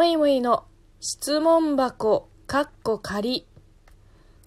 [0.00, 0.64] むいむいの
[1.00, 3.46] 質問箱、かっこ仮。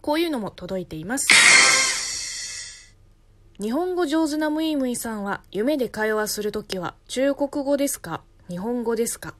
[0.01, 2.95] こういうのも届いています。
[3.61, 8.23] 日本語上手なむいむいさんは夢で会話するときは中国語ですか？
[8.49, 9.35] 日本語ですか？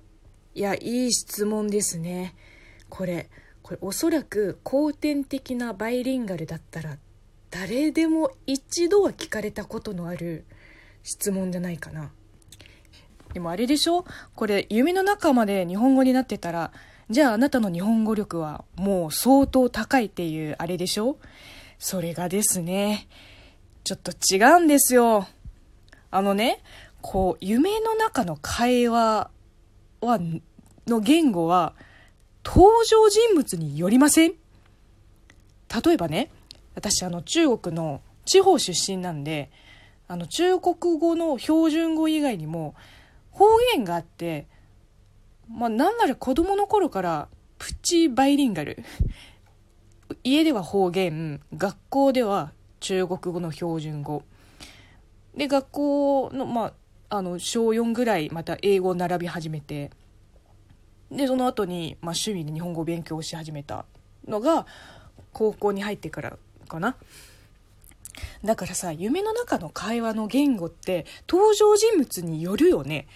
[0.54, 2.36] いや、いい質問ですね。
[2.90, 3.32] これ、
[3.64, 7.00] これおそらく後天的なバイリンガルだったら
[7.50, 10.46] 誰でも一度は聞かれたことのある
[11.02, 12.12] 質問じゃないかな。
[13.34, 14.06] でもあれでしょ？
[14.36, 16.72] これ夢の中まで日本語になってたら
[17.10, 21.18] じゃああなたの日本語力はもう相当高いっていうあれでしょ？
[21.80, 23.08] それがですね
[23.84, 25.28] ちょっと違うんですよ。
[26.12, 26.62] あのね
[27.02, 29.30] こう夢の中の会話
[30.00, 30.20] は
[30.88, 31.74] の言語は
[32.46, 34.34] 登場人物によりません。
[35.84, 36.30] 例えばね
[36.76, 39.52] 私あの中国の地方出身なんで
[40.08, 42.76] あの中国語の標準語以外にも
[43.34, 44.48] 方言があって、
[45.50, 48.84] まあ、なんなら子供の頃からプチバイリンガル
[50.24, 54.24] 家では方言学校では中国語の標準語
[55.36, 56.74] で学校の,、ま
[57.10, 59.90] あ、あの小4ぐらいまた英語を並び始めて
[61.12, 63.86] でその後に、まあ、趣味で日本語を勉強し始めた
[64.28, 64.66] のが
[65.32, 66.96] 高校に入ってからかな。
[68.44, 73.08] だからさ夢の中の会話の言語って登場人物によるよね。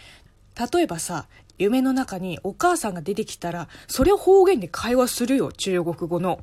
[0.73, 6.39] 例えばさ夢の中にお母さんが出てきたらそれを方言で会話するよ中国語の。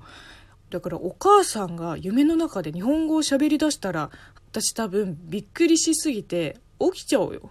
[0.71, 4.11] だからお母さんが夢の中で日本語を喋り出したら
[4.51, 7.51] 私多分びっくりしすぎて起きちゃうよ。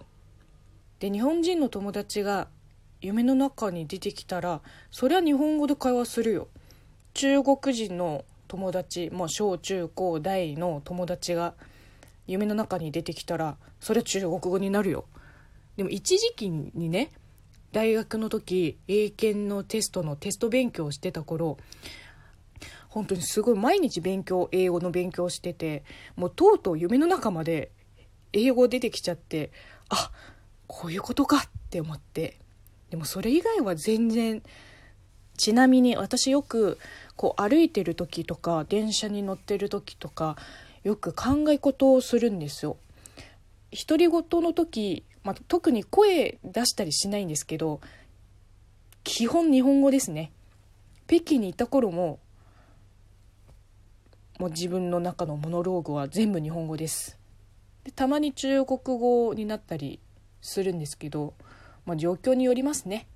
[1.00, 2.48] で日本人の友達が
[3.00, 6.48] 夢の中に出てきたらそりゃ日本語で会話するよ。
[7.12, 8.24] 中国人の
[8.54, 11.54] 友達、まあ、小中高大の友達が
[12.28, 15.06] 夢の中に出てきたらそれは中国語になるよ。
[15.76, 17.10] でも一時期にね
[17.72, 21.58] 大学の時英検のテストのテスト勉強をしてた頃
[22.88, 25.82] 本当にすごい毎日勉強英語の勉強してて
[26.14, 27.72] もうとうとう夢の中まで
[28.32, 29.50] 英語出てきちゃって
[29.88, 30.12] あ
[30.68, 31.40] こういうことかっ
[31.70, 32.38] て思って。
[32.90, 34.44] でもそれ以外は全然
[35.36, 36.78] ちなみに私よく
[37.16, 40.36] こう歩いてる時とか電車に乗ってる時とか
[40.82, 42.76] よく考え事をするんですよ。
[43.72, 47.80] 独り言の時、まあ、特に声出したりしないんですけど
[49.02, 50.30] 基本日本語ですね。
[51.06, 52.18] 北京にいた頃も
[54.38, 57.18] もう自分の中のモノローグは全部日本語です。
[57.84, 60.00] でたまに中国語になったり
[60.40, 61.34] するんですけど、
[61.86, 63.06] まあ、状況によりますね。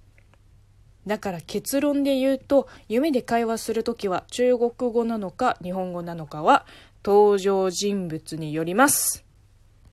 [1.06, 6.66] だから結論で言うと夢で会話する時は中国語なのか日本語なのかは
[7.04, 9.27] 登場人物によります。